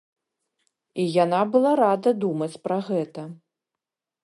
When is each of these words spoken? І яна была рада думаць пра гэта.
І 1.03 1.05
яна 1.23 1.41
была 1.57 1.75
рада 1.83 2.11
думаць 2.25 2.51
пра 2.67 2.77
гэта. 2.91 3.21